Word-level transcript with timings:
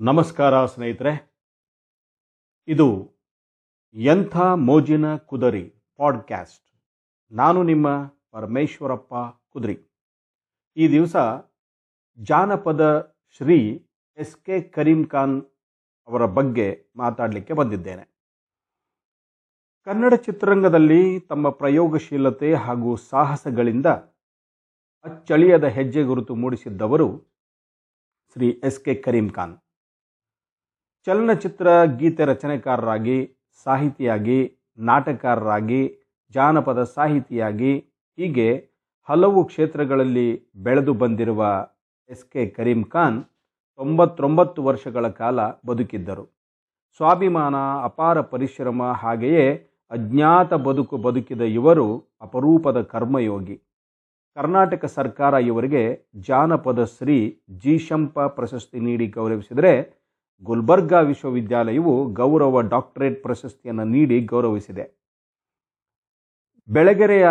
ನಮಸ್ಕಾರ 0.00 0.66
ಸ್ನೇಹಿತರೆ. 0.66 1.34
ಇದು 2.68 3.14
ಎಂಥ 3.94 4.36
ಮೋಜಿನ 4.36 5.16
ಕುದರಿ 5.16 5.74
ಪಾಡ್ಕ್ಯಾಸ್ಟ್. 5.96 6.70
ನಾನು 7.30 7.62
ನಿಮ್ಮ 7.62 8.06
ಪರಮೇಶ್ವರಪ್ಪ 8.30 9.14
ಕುದರಿ. 9.48 9.78
ಈ 10.76 10.88
ದಿವಸ 10.88 11.16
ಜಾನಪದ 12.18 13.14
ಶ್ರೀ 13.36 13.88
ಎಸ್ 14.18 14.36
ಕೆ 14.36 14.60
ಕರೀಂ 14.62 15.04
ಖಾನ್ 15.04 15.42
ಅವರ 16.06 16.26
ಬಗ್ಗೆ 16.26 16.86
ಮಾತಾಡಲಿಕ್ಕೆ 16.96 17.52
ಬಂದಿದ್ದೇನೆ. 17.52 18.16
ಕನ್ನಡ 19.84 20.14
ಚಿತ್ರರಂಗದಲ್ಲಿ 20.14 21.20
ತಮ್ಮ 21.20 21.50
ಪ್ರಯೋಗಶೀಲತೆ 21.50 22.54
ಹಾಗೂ 22.54 22.96
ಸಾಹಸಗಳಿಂದ 22.96 23.86
ಅಚ್ಚಳಿಯದ 25.04 25.64
ಹೆಜ್ಜೆ 25.64 26.02
ಗುರುತು 26.02 26.34
ಮೂಡಿಸಿದ್ದವರು 26.34 27.22
ಶ್ರೀ 28.32 28.60
ಎಸ್ 28.64 28.84
ಕೆ 28.84 28.94
ಕರೀಂ 28.94 29.30
ಖಾನ್. 29.30 29.58
ಚಲನಚಿತ್ರ 31.08 31.84
ಗೀತೆ 31.84 32.24
ರಚನೆಕಾರರಾಗಿ, 32.24 33.30
ಸಾಹಿತಿಯಾಗಿ, 33.64 34.58
ನಾಟಕಕಾರರಾಗಿ, 34.78 35.98
ಜಾನಪದ 36.30 36.84
ಸಾಹಿತಿಯಾಗಿ, 36.84 37.78
ಹೀಗೆ 38.16 38.70
ಹಲವು 39.08 39.44
ಕ್ಷೇತ್ರಗಳಲ್ಲಿ 39.44 40.50
ಬೆಳೆದು 40.56 40.92
ಬಂದಿರುವ 40.92 41.66
ಎಸ್ 42.10 42.24
ಕೆ 42.24 42.46
ಕರೀಂ 42.46 42.84
ಖಾನ್ 42.84 43.24
ತೊಂಬತ್ತೊಂಬತ್ತು 43.76 44.62
ವರ್ಷಗಳ 44.62 45.08
ಕಾಲ 45.08 45.40
ಬದುಕಿದ್ದರು. 45.66 46.24
ಸ್ವಾಭಿಮಾನ, 46.96 47.54
ಅಪಾರ 47.82 48.20
ಪರಿಶ್ರಮ 48.20 48.82
ಹಾಗೆಯೇ 48.82 49.70
ಅಜ್ಞಾತ 49.90 50.54
ಬದುಕು 50.54 50.96
ಬದುಕಿದ 50.96 51.40
ಇವರು 51.40 52.18
ಅಪರೂಪದ 52.20 52.82
ಕರ್ಮಯೋಗಿ. 52.82 53.56
ಕರ್ನಾಟಕ 54.34 54.84
ಸರ್ಕಾರ 54.84 55.34
ಇವರಿಗೆ 55.34 56.10
ಜಾನಪದ 56.20 56.84
ಶ್ರೀ 56.84 57.40
ಜೀಶಂಪ 57.58 58.20
ಪ್ರಶಸ್ತಿ 58.20 58.80
ನೀಡಿ 58.80 59.06
ಗೌರವಿಸಿದರೆ 59.06 59.97
ಗುಲ್ಬರ್ಗಾ 60.46 61.00
ವಿಶ್ವವಿದ್ಯಾಲಯವು 61.00 61.92
ಗೌರವ 62.12 62.60
ಡಾಕ್ಟರೇಟ್ 62.60 63.22
ಪ್ರಶಸ್ತಿಯನ್ನು 63.22 63.84
ನೀಡಿ 63.84 64.18
ಗೌರವಿಸಿದೆ. 64.24 64.84
ಬೆಳಗೆರೆಯ 66.68 67.28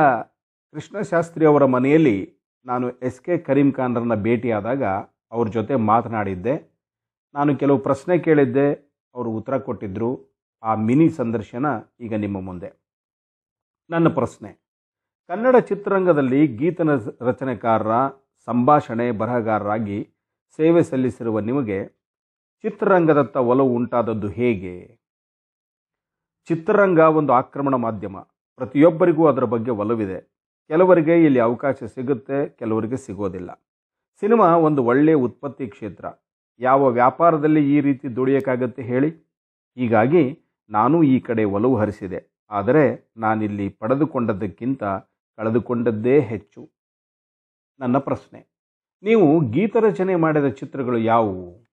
ಕೃಷ್ಣಶಾಸ್ತ್ರಿ 0.76 1.46
ಅವರ 1.46 1.66
ಮನೆಯಲ್ಲಿ 1.66 2.18
ನಾನು 2.66 2.88
ಎಸ್ 3.00 3.22
ಕೆ 3.22 3.38
ಕರೀಂ 3.38 3.70
ಖಾನ್ರನ್ನ 3.72 4.16
ಭೇಟಿಯಾದಾಗ 4.16 4.84
ಅವ್ರ 5.32 5.48
ಜೊತೆ 5.48 5.76
ಮಾತನಾಡಿದ್ದೆ. 5.92 6.56
ನಾನು 7.36 7.52
ಕೆಲವು 7.58 7.80
ಪ್ರಶ್ನೆ 7.80 8.18
ಕೇಳಿದ್ದೆ. 8.18 8.68
ಅವರು 9.16 9.30
ಉತ್ತರ 9.32 9.58
ಕೊಟ್ಟಿದ್ದರು 9.58 10.10
ಆ 10.64 10.76
ಮಿನಿ 10.76 11.08
ಸಂದರ್ಶನ 11.10 11.66
ಈಗ 12.00 12.14
ನಿಮ್ಮ 12.16 12.38
ಮುಂದೆ. 12.42 12.70
ನನ್ನ 13.90 14.08
ಪ್ರಶ್ನೆ, 14.10 14.50
ಕನ್ನಡ 15.30 15.56
ಚಿತ್ರರಂಗದಲ್ಲಿ 15.70 16.42
ಗೀತನ 16.60 16.90
ರಚನೆಕಾರರ, 17.22 17.94
ಸಂಭಾಷಣೆ 18.48 19.08
ಬರಹಗಾರರಾಗಿ 19.12 20.00
ಸೇವೆ 20.60 20.84
ಸಲ್ಲಿಸಿರುವ 20.84 21.40
ನಿಮಗೆ 21.40 21.80
ಚಿತ್ರರಂಗದತ್ತ 22.64 23.38
ಒಲವು 23.38 23.76
ಉಂಟಾದದ್ದು 23.76 24.28
ಹೇಗೆ? 24.28 25.00
ಚಿತ್ರರಂಗ 26.48 27.00
ಒಂದು 27.00 27.34
ಆಕ್ರಮಣ 27.34 27.76
ಮಾಧ್ಯಮ. 27.76 28.20
ಪ್ರತಿಯೊಬ್ಬರಿಗೂ 28.56 29.28
ಅದರ 29.28 29.44
ಬಗ್ಗೆ 29.44 29.72
ಒಲವಿದೆ. 29.72 30.38
ಕೆಲವರಿಗೆ 30.68 31.26
ಇಲ್ಲಿ 31.26 31.40
ಅವಕಾಶ 31.40 31.84
ಸಿಗುತ್ತೆ, 31.84 32.50
ಕೆಲವರಿಗೆ 32.50 32.98
ಸಿಗೋದಿಲ್ಲ. 32.98 33.52
ಸಿನಿಮಾ 34.20 34.58
ಒಂದು 34.58 34.84
ಒಳ್ಳೆಯ 34.84 35.16
ಉತ್ಪತ್ತಿ 35.16 35.68
ಕ್ಷೇತ್ರ. 35.68 36.06
ಯಾವ 36.60 36.90
ವ್ಯಾಪಾರದಲ್ಲಿ 36.90 37.76
ಈ 37.76 37.82
ರೀತಿ 37.82 38.16
ದುಡಿಯೋಕ್ಕಾಗತ್ತೆ 38.16 38.82
ಹೇಳಿ? 38.82 39.10
ಹೀಗಾಗಿ 39.78 40.40
ನಾನು 40.70 41.04
ಈ 41.04 41.20
ಕಡೆ 41.20 41.44
ಒಲವು 41.44 41.76
ಹರಿಸಿದೆ. 41.76 42.46
ಆದರೆ 42.50 43.14
ನಾನಿಲ್ಲಿ 43.18 43.70
ಪಡೆದುಕೊಂಡದ್ದಕ್ಕಿಂತ 43.70 44.84
ಕಳೆದುಕೊಂಡದ್ದೇ 45.38 46.20
ಹೆಚ್ಚು. 46.20 46.70
ನನ್ನ 47.80 47.98
ಪ್ರಶ್ನೆ. 47.98 48.48
ನೀವು 49.04 49.52
ಗೀತರಚನೆ 49.52 50.16
ಮಾಡಿದ 50.16 50.48
ಚಿತ್ರಗಳು 50.48 50.98
ಯಾವುವು? 50.98 51.67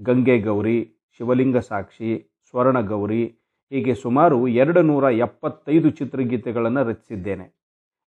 ಗಂಗೆ 0.00 0.40
ಗೌರಿ, 0.40 0.78
ಶಿವಲಿಂಗ 1.16 1.56
ಸಾಕ್ಷಿ, 1.56 2.10
ಸ್ವರ್ಣ 2.50 2.80
ಗೌರಿ, 2.80 3.24
ಹೀಗೆ 3.70 3.94
ಸುಮಾರು 3.94 4.48
ಎರಡು 4.48 4.82
ನೂರ 4.82 5.04
ಎಪ್ಪತ್ತೈದು 5.04 5.90
ಚಿತ್ರಗೀತೆಗಳನ್ನು 5.90 6.84
ರಚಿಸಿದ್ದೇನೆ. 6.84 7.46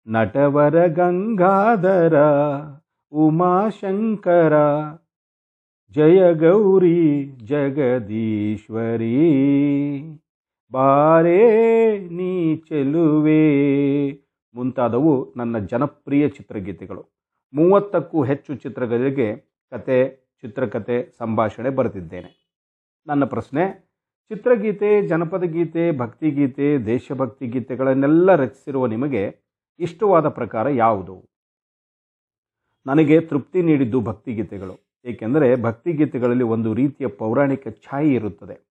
ನಟವರ 0.07 0.88
ಗಂಗಾಧರ, 0.88 2.16
ಉಮಾಶಂಕರ 3.11 4.53
ಜಯ 5.91 6.33
ಗೌರಿ 6.33 7.25
ಜಗದೀಶ್ವರಿ, 7.45 9.13
ಬಾರೇ 10.71 11.41
ನೀ 12.00 12.56
ಚೆಲುವೆ 12.56 13.44
ಮುಂತಾದವು 14.56 15.33
ನನ್ನ 15.38 15.57
ಜನಪ್ರಿಯ 15.57 16.29
ಚಿತ್ರಗೀತೆಗಳು. 16.29 17.03
ಮೂವತ್ತಕ್ಕೂ 17.53 18.23
ಹೆಚ್ಚು 18.23 18.56
ಚಿತ್ರಗಳಿಗೆ 18.56 19.35
ಕತೆ 19.71 20.28
ಚಿತ್ರಕಥೆ 20.41 21.11
ಸಂಭಾಷಣೆ 21.17 21.69
ಬರೆದಿದ್ದೇನೆ. 21.69 22.50
ನನ್ನ 23.07 23.25
ಪ್ರಶ್ನೆ, 23.25 23.89
ಚಿತ್ರಗೀತೆ, 24.29 25.07
ಜನಪದ 25.07 25.44
ಗೀತೆ, 25.44 25.97
ಭಕ್ತಿಗೀತೆ, 25.97 26.77
ದೇಶಭಕ್ತಿ 26.77 27.47
ಗೀತೆಗಳನ್ನೆಲ್ಲ 27.47 28.35
ರಚಿಸಿರುವ 28.35 28.85
ನಿಮಗೆ 28.85 29.38
ಇಷ್ಟವಾದ 29.79 30.29
ಪ್ರಕಾರ 30.29 30.69
ಯಾವುದು? 30.69 31.29
ನನಗೆ 32.88 33.19
ತೃಪ್ತಿ 33.22 33.61
ನೀಡಿದ್ದು 33.61 34.01
ಭಕ್ತಿಗೀತೆಗಳು, 34.01 35.01
ಏಕೆಂದರೆ 35.05 35.61
ಭಕ್ತಿಗೀತೆಗಳಲ್ಲಿ 35.61 36.44
ಒಂದು 36.44 36.73
ರೀತಿಯ 36.73 37.07
ಪೌರಾಣಿಕ 37.07 37.67
ಛಾಯೆ 37.67 38.13
ಇರುತ್ತದೆ. 38.13 38.69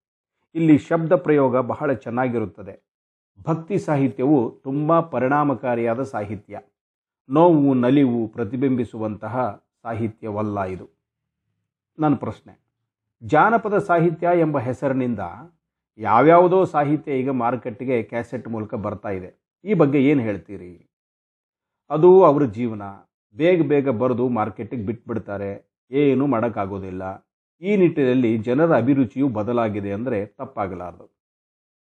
ಇಲ್ಲಿ 0.54 0.78
ಶಬ್ದ 0.78 1.12
ಪ್ರಯೋಗ 1.12 1.56
ಬಹಳ 1.58 1.92
ಚೆನ್ನಾಗಿರುತ್ತದೆ. 1.92 2.88
ಭಕ್ತಿ 3.46 3.78
ಸಾಹಿತ್ಯವು 3.78 4.60
ತುಂಬ 4.64 5.00
ಪರಿಣಾಮಕಾರಿಯಾದ 5.00 6.02
ಸಾಹಿತ್ಯ. 6.02 6.60
ನೋವು, 7.30 7.74
ನಲಿವು 7.74 8.28
ಪ್ರತಿಬಿಂಬಿಸುವಂತಹ 8.28 9.64
ಸಾಹಿತ್ಯವಲ್ಲ 9.82 10.62
ಇದು. 10.64 10.97
ನನ್ನ 11.98 12.14
ಪ್ರಶ್ನೆ. 12.14 12.60
ಜಾನಪದ 13.22 13.78
ಸಾಹಿತ್ಯ 13.78 14.28
ಎಂಬ 14.40 14.58
ಹೆಸರಿನಿಂದ 14.58 15.18
ಯಾವ್ಯಾವುದೋ 15.98 16.64
ಸಾಹಿತ್ಯ 16.64 17.12
ಈಗ 17.12 17.30
ಮಾರುಕಟ್ಟೆಗೆ 17.30 18.02
ಕ್ಯಾಸೆಟ್ 18.02 18.48
ಮೂಲಕ 18.48 18.74
ಬರ್ತಾ 18.74 19.08
ಇದೆ. 19.08 19.60
ಈ 19.64 19.74
ಬಗ್ಗೆ 19.74 20.04
ಏನು 20.04 20.22
ಹೇಳ್ತೀರಿ? 20.22 20.90
ಅದು 21.90 22.24
ಅವ್ರ 22.24 22.44
ಜೀವನ. 22.44 22.82
ಬೇಗ 23.36 23.68
ಬೇಗ 23.68 23.88
ಬರೆದು 23.88 24.28
ಮಾರ್ಕೆಟಿಗೆ 24.28 24.86
ಬಿಟ್ಬಿಡ್ತಾರೆ. 24.86 25.78
ಏನು 25.90 26.26
ಮಾಡೋಕ್ಕಾಗೋದಿಲ್ಲ. 26.26 27.28
ಈ 27.62 27.76
ನಿಟ್ಟಿನಲ್ಲಿ 27.76 28.38
ಜನರ 28.38 28.76
ಅಭಿರುಚಿಯು 28.76 29.28
ಬದಲಾಗಿದೆ 29.28 29.92
ಅಂದರೆ 29.92 30.26
ತಪ್ಪಾಗಲಾರದು. 30.26 31.18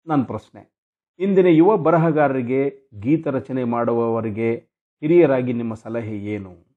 ನನ್ನ 0.07 0.23
ಪ್ರಶ್ನೆ. 0.23 0.75
ಇಂದಿನ 1.19 1.47
ಯುವ 1.47 1.77
ಬರಹಗಾರರಿಗೆ, 1.77 2.91
ಗೀತ 3.01 3.27
ರಚನೆ 3.29 3.65
ಮಾಡುವವರಿಗೆ, 3.65 4.57
ಹಿರಿಯರಾಗಿ 5.01 5.53
ನಿಮ್ಮ 5.53 5.75
ಸಲಹೆ 5.75 6.19
ಏನು? 6.19 6.74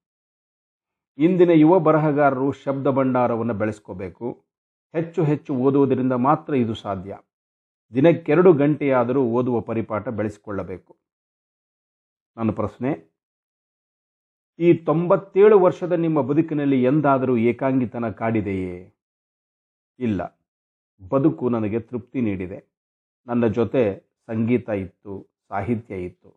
ಇಂದಿನ 1.17 1.49
ಯುವ 1.49 1.79
ಬರಹಗಾರರು 1.79 2.51
ಶಬ್ದ 2.51 2.87
ಭಂಡಾರವನ್ನು 2.87 3.53
ಬೆಳೆಸ್ಕೋಬೇಕು. 3.53 4.27
ಹೆಚ್ಚು 4.93 5.23
ಹೆಚ್ಚು 5.23 5.55
ಓದುವುದರಿಂದ 5.55 6.13
ಮಾತ್ರ 6.13 6.53
ಇದು 6.53 6.73
ಸಾಧ್ಯ. 6.73 7.17
ದಿನಕ್ಕೆರಡು 7.93 8.53
ಗಂಟೆಯಾದರೂ 8.53 9.23
ಓದುವ 9.23 9.61
ಪರಿಪಾಠ 9.61 10.09
ಬೆಳೆಸಿಕೊಳ್ಳಬೇಕು. 10.09 10.95
ನನ್ನ 12.37 12.51
ಪ್ರಶ್ನೆ, 12.51 12.91
ಈ 14.59 14.73
ತೊಂಬತ್ತೇಳು 14.73 15.59
ವರ್ಷದ 15.59 15.91
ನಿಮ್ಮ 15.91 16.21
ಬದುಕಿನಲ್ಲಿ 16.21 16.83
ಎಂದಾದರೂ 16.83 17.37
ಏಕಾಂಗಿತನ 17.37 18.09
ಕಾಡಿದೆಯೇ? 18.09 18.93
ಇಲ್ಲ. 19.99 20.21
ಬದುಕು 21.09 21.49
ನನಗೆ 21.49 21.79
ತೃಪ್ತಿ 21.79 22.21
ನೀಡಿದೆ. 22.21 22.59
ನನ್ನ 23.27 23.47
ಜೊತೆ 23.47 23.83
ಸಂಗೀತ 24.27 24.69
ಇತ್ತು, 24.69 25.13
ಸಾಹಿತ್ಯ 25.49 26.05
ಇತ್ತು. 26.05 26.29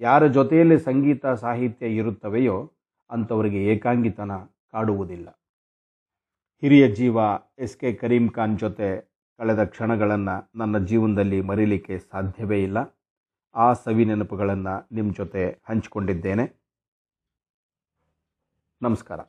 ಯಾರ 0.00 0.26
ಜೊತೆಯಲ್ಲಿ 0.26 0.78
ಸಂಗೀತ, 0.78 1.26
ಸಾಹಿತ್ಯ 1.26 1.86
ಇರುತ್ತವೆಯೋ 1.96 2.72
ಅಂಥವರಿಗೆ 3.10 3.64
ಏಕಾಂಗಿತನ 3.64 4.32
ಕಾಡುವುದಿಲ್ಲ. 4.72 5.28
ಹಿರಿಯ 6.62 6.88
ಜೀವ 6.94 7.16
ಎಸ್ 7.58 7.76
ಕೆ 7.76 7.92
ಕರೀಂ 7.92 8.28
ಖಾನ್ 8.28 8.58
ಜೊತೆ 8.58 8.88
ಕಳೆದ 9.38 9.64
ಕ್ಷಣಗಳನ್ನು 9.64 10.50
ನನ್ನ 10.54 10.78
ಜೀವನದಲ್ಲಿ 10.78 11.40
ಮರೀಲಿಕ್ಕೆ 11.40 11.98
ಸಾಧ್ಯವೇ 11.98 12.62
ಇಲ್ಲ. 12.62 12.78
ಆ 13.54 13.72
ಸವಿ 13.72 14.04
ನೆನಪುಗಳನ್ನು 14.04 14.88
ನಿಮ್ಮ 14.92 15.14
ಜೊತೆ 15.14 15.62
ಹಂಚಿಕೊಂಡಿದ್ದೇನೆ. 15.68 16.44
ನಮಸ್ಕಾರ. 18.82 19.20